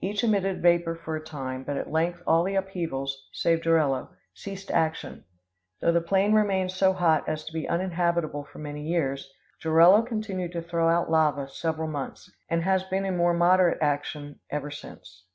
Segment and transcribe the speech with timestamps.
[0.00, 4.70] Each emitted vapor for a time; but at length all the upheavals, save Jorullo, ceased
[4.70, 5.24] action,
[5.82, 9.30] though the plain remained so hot as to be uninhabitable for many years.
[9.62, 14.40] Jorullo continued to throw out lava several months, and has been in more moderate action
[14.50, 15.26] ever since.